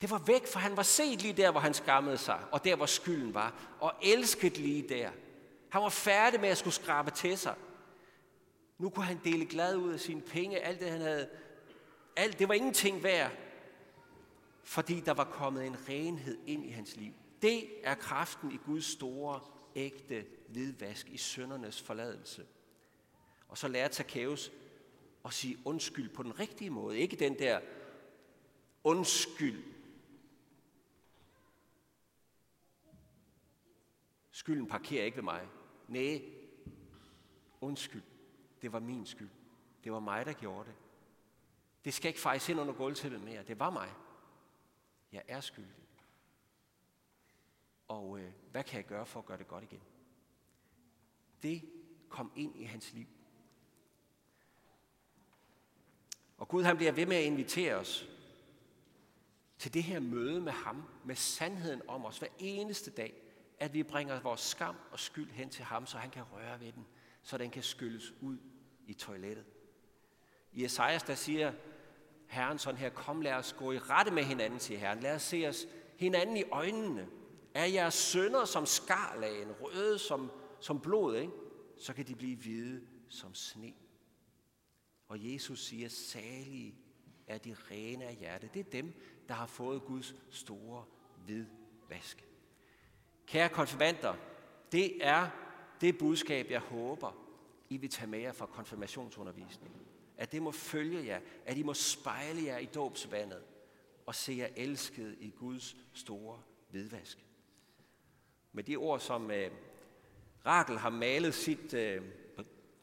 Det 0.01 0.11
var 0.11 0.23
væk, 0.27 0.47
for 0.47 0.59
han 0.59 0.77
var 0.77 0.83
set 0.83 1.23
lige 1.23 1.33
der, 1.33 1.51
hvor 1.51 1.61
han 1.61 1.75
skammede 1.75 2.19
sig, 2.19 2.41
og 2.53 2.65
der, 2.65 2.77
hvor 2.77 2.87
skylden 2.87 3.35
var, 3.35 3.77
og 3.81 3.93
elsket 4.03 4.59
lige 4.59 4.89
der. 4.89 5.11
Han 5.69 5.83
var 5.83 5.89
færdig 5.89 6.41
med 6.41 6.49
at 6.49 6.59
skulle 6.59 6.75
skrabe 6.75 7.11
til 7.11 7.39
sig. 7.39 7.55
Nu 8.79 8.91
kunne 8.91 9.05
han 9.05 9.21
dele 9.25 9.47
glad 9.47 9.77
ud 9.77 9.93
af 9.93 10.01
sine 10.01 10.21
penge, 10.21 10.61
alt 10.61 10.81
det 10.81 10.91
han 10.91 11.01
havde. 11.01 11.29
Alt, 12.17 12.39
det 12.39 12.49
var 12.49 12.55
ingenting 12.55 13.03
værd, 13.03 13.33
fordi 14.63 15.01
der 15.01 15.15
var 15.15 15.25
kommet 15.25 15.67
en 15.67 15.77
renhed 15.89 16.39
ind 16.47 16.67
i 16.67 16.71
hans 16.71 16.97
liv. 16.97 17.13
Det 17.43 17.69
er 17.83 17.95
kraften 17.95 18.53
i 18.53 18.57
Guds 18.67 18.85
store, 18.85 19.41
ægte 19.77 20.27
hvidvask 20.49 21.09
i 21.09 21.17
søndernes 21.17 21.83
forladelse. 21.83 22.47
Og 23.49 23.59
så 23.59 23.69
lærte 23.69 23.95
Zacchaeus 23.95 24.53
at 25.25 25.33
sige 25.33 25.59
undskyld 25.65 26.09
på 26.09 26.23
den 26.23 26.41
rigtige 26.41 26.71
måde. 26.71 26.99
Ikke 26.99 27.17
den 27.17 27.39
der 27.39 27.61
undskyld. 28.85 29.74
Skylden 34.45 34.67
parkerer 34.67 35.05
ikke 35.05 35.17
ved 35.17 35.25
mig. 35.25 35.49
Nej, 35.89 36.23
undskyld. 37.61 38.03
Det 38.63 38.73
var 38.73 38.81
min 38.81 39.07
skyld. 39.07 39.31
Det 39.85 39.93
var 39.93 40.01
mig, 40.01 40.27
der 40.27 40.33
gjorde 40.33 40.69
det. 40.69 40.75
Det 41.85 41.95
skal 41.95 42.09
ikke 42.09 42.21
fejse 42.21 42.53
ind 42.53 42.61
under 42.61 42.75
gulvtæppet 42.75 43.21
mere. 43.21 43.43
Det 43.43 43.59
var 43.59 43.71
mig. 43.71 43.93
Jeg 45.13 45.23
er 45.29 45.41
skyldig. 45.41 45.89
Og 47.89 48.19
øh, 48.19 48.33
hvad 48.51 48.65
kan 48.65 48.77
jeg 48.77 48.87
gøre 48.87 49.07
for 49.07 49.21
at 49.21 49.27
gøre 49.27 49.39
det 49.39 49.49
godt 49.49 49.65
igen? 49.65 49.81
Det 51.43 51.63
kom 52.09 52.33
ind 52.37 52.57
i 52.57 52.65
hans 52.65 52.93
liv. 52.93 53.07
Og 56.39 56.49
Gud 56.49 56.63
han 56.63 56.77
bliver 56.77 56.93
ved 56.93 57.07
med 57.07 57.17
at 57.17 57.25
invitere 57.25 57.75
os 57.75 58.09
til 59.59 59.75
det 59.75 59.83
her 59.83 60.01
møde 60.01 60.41
med 60.41 60.53
ham, 60.53 60.83
med 61.05 61.17
sandheden 61.17 61.83
om 61.89 62.05
os 62.05 62.19
hver 62.19 62.29
eneste 62.39 62.91
dag, 62.91 63.24
at 63.59 63.75
vi 63.75 63.83
bringer 63.83 64.21
vores 64.21 64.41
skam 64.41 64.77
og 64.91 65.01
skyld 65.01 65.31
hen 65.31 65.51
til 65.51 65.65
ham, 65.65 65.87
så 65.87 65.99
han 65.99 66.11
kan 66.11 66.23
røre 66.33 66.61
ved 66.61 66.73
den, 66.73 66.87
så 67.23 67.39
den 67.39 67.51
kan 67.51 67.63
skylles 67.63 68.15
ud 68.21 68.39
i 68.87 68.95
toilettet. 68.95 69.45
I 70.53 70.65
Esajas, 70.65 71.03
der 71.03 71.15
siger 71.15 71.53
Herren 72.27 72.59
sådan 72.59 72.79
her, 72.79 72.91
kom 72.91 73.21
lad 73.21 73.33
os 73.33 73.53
gå 73.53 73.73
i 73.73 73.79
rette 73.79 74.13
med 74.13 74.23
hinanden, 74.23 74.61
siger 74.61 74.79
Herren. 74.81 75.01
Lad 75.01 75.15
os 75.15 75.23
se 75.23 75.49
os 75.49 75.67
hinanden 75.99 76.37
i 76.37 76.45
øjnene. 76.45 77.09
Er 77.55 77.65
jeres 77.65 77.95
sønder 77.95 78.45
som 78.45 78.67
skarlagen, 78.67 79.53
røde 79.61 79.99
som, 79.99 80.31
som 80.61 80.81
blod, 80.81 81.17
ikke? 81.17 81.33
så 81.77 81.95
kan 81.95 82.07
de 82.07 82.15
blive 82.15 82.37
hvide 82.37 82.87
som 83.09 83.35
sne. 83.35 83.73
Og 85.09 85.33
Jesus 85.33 85.65
siger, 85.65 85.89
salige 85.89 86.75
er 87.27 87.39
de 87.39 87.57
rene 87.71 88.05
af 88.05 88.15
hjerte. 88.15 88.51
Det 88.55 88.61
er 88.61 88.71
dem, 88.71 88.95
der 89.29 89.35
har 89.35 89.47
fået 89.47 89.83
Guds 89.83 90.15
store 90.31 90.85
hvidvask. 91.25 92.25
Kære 93.27 93.49
konfirmander, 93.49 94.15
det 94.73 95.07
er 95.07 95.29
det 95.81 95.99
budskab, 95.99 96.51
jeg 96.51 96.61
håber, 96.61 97.13
I 97.69 97.77
vil 97.77 97.91
tage 97.91 98.07
med 98.07 98.19
jer 98.19 98.33
fra 98.33 98.47
konfirmationsundervisningen. 98.47 99.81
At 100.17 100.33
det 100.33 100.43
må 100.43 100.51
følge 100.51 101.07
jer, 101.07 101.21
at 101.47 101.59
I 101.59 101.63
må 101.63 101.75
spejle 101.75 102.45
jer 102.45 102.59
i 102.59 102.65
dåbsvandet 102.65 103.43
og 104.07 104.15
se 104.15 104.33
jer 104.33 104.49
elsket 104.57 105.17
i 105.21 105.31
Guds 105.31 105.77
store 105.95 106.39
hvidvask. 106.71 107.19
Med 108.53 108.65
de 108.65 108.77
ord, 108.77 109.01
som 109.01 109.31
øh, 109.31 109.51
Rakel 110.47 110.79
har 110.79 110.91
malet 110.91 111.35
sit 111.35 111.75
øh, 111.75 112.03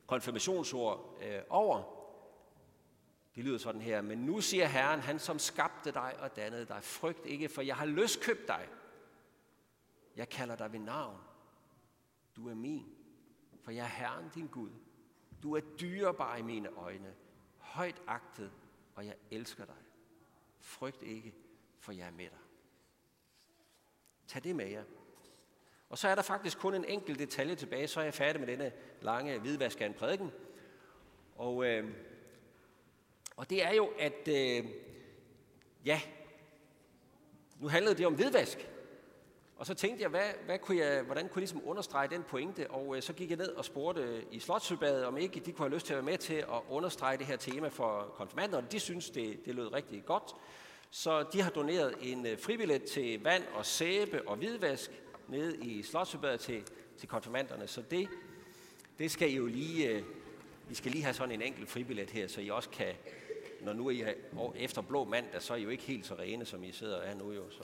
konfirmationsord 0.08 1.20
øh, 1.24 1.40
over, 1.50 1.84
det 3.36 3.44
lyder 3.44 3.58
sådan 3.58 3.82
her, 3.82 4.02
men 4.02 4.18
nu 4.18 4.42
siger 4.42 4.68
Herren, 4.68 5.00
han 5.00 5.20
som 5.20 5.40
skabte 5.40 5.92
dig 5.92 6.16
og 6.20 6.36
dannede 6.36 6.66
dig, 6.66 6.84
frygt 6.84 7.26
ikke, 7.26 7.50
for 7.50 7.62
jeg 7.62 7.76
har 7.76 7.86
løskøbt 7.86 8.48
dig. 8.48 8.68
Jeg 10.16 10.30
kalder 10.30 10.56
dig 10.56 10.72
ved 10.72 10.80
navn. 10.80 11.18
Du 12.36 12.50
er 12.50 12.54
min, 12.54 12.96
for 13.62 13.72
jeg 13.72 13.84
er 13.84 13.90
Herren 13.90 14.30
din 14.30 14.48
Gud. 14.48 14.72
Du 15.44 15.56
er 15.56 15.62
dyrebar 15.80 16.36
i 16.36 16.42
mine 16.42 16.70
øjne, 16.70 17.14
højt 17.58 18.02
agtet, 18.08 18.52
og 18.96 19.06
jeg 19.06 19.16
elsker 19.32 19.66
dig. 19.66 19.76
Frygt 20.60 21.04
ikke, 21.04 21.36
for 21.80 21.92
jeg 21.92 22.08
er 22.08 22.12
med 22.12 22.30
dig. 22.30 22.40
Tag 24.28 24.44
det 24.44 24.56
med 24.56 24.68
jer. 24.68 24.84
Og 25.90 25.98
så 25.98 26.08
er 26.08 26.16
der 26.16 26.22
faktisk 26.22 26.60
kun 26.60 26.74
en 26.74 26.86
enkelt 26.86 27.20
detalje 27.20 27.56
tilbage, 27.56 27.88
så 27.88 28.00
er 28.00 28.04
jeg 28.04 28.14
færdig 28.14 28.40
med 28.40 28.48
denne 28.48 28.72
lange 29.02 29.40
hvidvask 29.40 29.82
af 29.82 29.86
en 29.86 29.94
prædiken. 29.94 30.32
Og, 31.36 31.66
øh, 31.66 31.96
og 33.36 33.50
det 33.50 33.64
er 33.64 33.74
jo, 33.74 33.94
at 34.00 34.28
øh, 34.28 34.72
ja, 35.86 36.02
nu 37.60 37.68
handlede 37.68 37.96
det 37.96 38.06
om 38.06 38.16
hvidvask. 38.16 38.70
Og 39.62 39.68
så 39.68 39.74
tænkte 39.74 40.02
jeg, 40.02 40.10
hvad, 40.10 40.30
hvad 40.46 40.60
kunne 40.60 40.78
jeg 40.78 41.04
hvordan 41.04 41.24
kunne 41.24 41.40
jeg 41.40 41.42
ligesom 41.42 41.62
understrege 41.66 42.08
den 42.08 42.24
pointe? 42.24 42.72
Og 42.72 42.96
øh, 42.96 43.02
så 43.02 43.14
gik 43.14 43.30
jeg 43.30 43.38
ned 43.38 43.48
og 43.48 43.66
spurgte 43.66 44.26
i 44.32 44.40
Slottsøbadet, 44.40 45.06
om 45.06 45.18
ikke 45.18 45.40
de 45.40 45.52
kunne 45.52 45.68
have 45.68 45.76
lyst 45.76 45.86
til 45.86 45.94
at 45.94 45.98
være 45.98 46.12
med 46.12 46.18
til 46.18 46.34
at 46.34 46.62
understrege 46.70 47.18
det 47.18 47.26
her 47.26 47.36
tema 47.36 47.68
for 47.68 48.14
konfirmanderne. 48.16 48.68
De 48.72 48.80
synes, 48.80 49.10
det, 49.10 49.46
det 49.46 49.56
lød 49.56 49.74
rigtig 49.74 50.06
godt. 50.06 50.36
Så 50.90 51.26
de 51.34 51.42
har 51.42 51.50
doneret 51.50 51.96
en 52.02 52.26
øh, 52.26 52.40
fribillet 52.40 52.84
til 52.84 53.24
vand 53.24 53.44
og 53.54 53.66
sæbe 53.66 54.28
og 54.28 54.36
hvidvask 54.36 54.92
nede 55.28 55.58
i 55.58 55.84
Slottsøbadet 55.84 56.40
til, 56.40 56.64
til 56.98 57.10
konfirmanderne. 57.10 57.68
Så 57.68 57.82
det, 57.82 58.08
det 59.00 59.12
skal 59.12 59.32
I 59.32 59.36
jo 59.36 59.46
lige... 59.46 59.90
Øh, 59.90 60.04
I 60.70 60.74
skal 60.74 60.92
lige 60.92 61.04
have 61.04 61.14
sådan 61.14 61.32
en 61.32 61.42
enkelt 61.42 61.70
fribillet 61.70 62.10
her, 62.10 62.28
så 62.28 62.42
I 62.42 62.50
også 62.50 62.70
kan, 62.70 62.94
når 63.62 63.74
nu 63.74 63.88
er 63.88 63.92
I 63.92 64.04
efter 64.56 64.82
blå 64.82 65.04
mandag, 65.04 65.42
så 65.42 65.54
er 65.54 65.58
I 65.58 65.64
jo 65.64 65.70
ikke 65.70 65.84
helt 65.84 66.06
så 66.06 66.16
rene, 66.16 66.46
som 66.46 66.64
I 66.64 66.72
sidder 66.72 66.98
og 66.98 67.08
er 67.08 67.16
nu 67.16 67.32
jo. 67.32 67.50
Så 67.50 67.64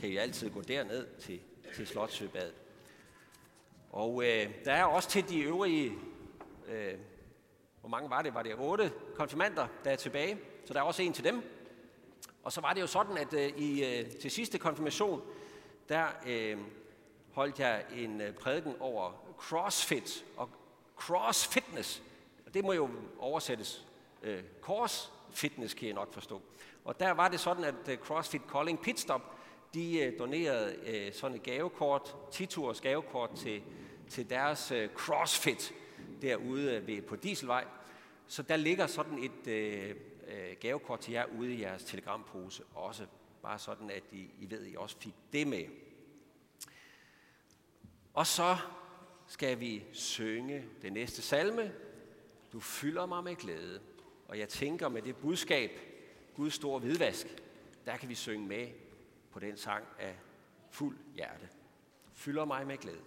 kan 0.00 0.08
I 0.08 0.16
altid 0.16 0.50
gå 0.50 0.60
derned 0.60 1.06
til, 1.18 1.40
til 1.74 1.86
Slottsøbadet. 1.86 2.54
Og 3.90 4.24
øh, 4.24 4.50
der 4.64 4.72
er 4.72 4.84
også 4.84 5.08
til 5.08 5.28
de 5.28 5.40
øvrige, 5.40 5.92
øh, 6.68 6.94
hvor 7.80 7.88
mange 7.88 8.10
var 8.10 8.22
det? 8.22 8.34
Var 8.34 8.42
det 8.42 8.54
otte 8.58 8.92
konfirmander, 9.14 9.66
der 9.84 9.90
er 9.90 9.96
tilbage? 9.96 10.38
Så 10.64 10.74
der 10.74 10.80
er 10.80 10.84
også 10.84 11.02
en 11.02 11.12
til 11.12 11.24
dem. 11.24 11.42
Og 12.42 12.52
så 12.52 12.60
var 12.60 12.72
det 12.72 12.80
jo 12.80 12.86
sådan, 12.86 13.18
at 13.18 13.34
øh, 13.34 13.58
i, 13.58 13.84
øh, 13.84 14.10
til 14.10 14.30
sidste 14.30 14.58
konfirmation, 14.58 15.22
der 15.88 16.06
øh, 16.26 16.58
holdt 17.32 17.58
jeg 17.58 17.84
en 17.94 18.20
øh, 18.20 18.34
prædiken 18.34 18.74
over 18.80 19.12
CrossFit 19.38 20.24
og 20.36 20.50
crossfitness. 20.96 22.02
Og 22.46 22.54
det 22.54 22.64
må 22.64 22.72
jo 22.72 22.90
oversættes 23.18 23.86
øh, 24.22 24.42
korsfitness, 24.60 25.74
kan 25.74 25.86
jeg 25.86 25.94
nok 25.94 26.12
forstå. 26.12 26.42
Og 26.84 27.00
der 27.00 27.10
var 27.10 27.28
det 27.28 27.40
sådan, 27.40 27.64
at 27.64 27.88
øh, 27.88 27.98
CrossFit 27.98 28.42
Calling 28.52 28.80
Pitstop, 28.80 29.38
de 29.74 29.98
øh, 29.98 30.18
donerede 30.18 30.76
øh, 30.86 31.12
sådan 31.12 31.36
et 31.36 31.42
gavekort, 31.42 32.16
10 32.32 32.46
gavekort 32.82 33.30
til, 33.36 33.62
til 34.08 34.30
deres 34.30 34.70
øh, 34.70 34.88
CrossFit 34.94 35.74
derude 36.22 36.86
ved, 36.86 37.02
på 37.02 37.16
Dieselvej. 37.16 37.64
Så 38.26 38.42
der 38.42 38.56
ligger 38.56 38.86
sådan 38.86 39.18
et 39.18 39.46
øh, 39.46 39.94
gavekort 40.60 41.00
til 41.00 41.12
jer 41.12 41.24
ude 41.38 41.54
i 41.54 41.60
jeres 41.60 41.84
telegrampose 41.84 42.62
også. 42.74 43.06
Bare 43.42 43.58
sådan, 43.58 43.90
at 43.90 44.02
I, 44.12 44.30
I 44.40 44.50
ved, 44.50 44.66
at 44.66 44.72
I 44.72 44.76
også 44.76 44.96
fik 45.00 45.14
det 45.32 45.46
med. 45.46 45.64
Og 48.14 48.26
så 48.26 48.56
skal 49.26 49.60
vi 49.60 49.84
synge 49.92 50.64
den 50.82 50.92
næste 50.92 51.22
salme. 51.22 51.72
Du 52.52 52.60
fylder 52.60 53.06
mig 53.06 53.24
med 53.24 53.36
glæde. 53.36 53.80
Og 54.28 54.38
jeg 54.38 54.48
tænker 54.48 54.88
med 54.88 55.02
det 55.02 55.16
budskab, 55.16 55.70
Guds 56.34 56.54
store 56.54 56.80
hvidvask, 56.80 57.26
der 57.86 57.96
kan 57.96 58.08
vi 58.08 58.14
synge 58.14 58.46
med 58.46 58.68
på 59.38 59.44
den 59.44 59.56
sang 59.56 59.84
af 59.98 60.18
fuld 60.70 60.98
hjerte. 61.14 61.48
Fylder 62.12 62.44
mig 62.44 62.66
med 62.66 62.76
glæde. 62.76 63.02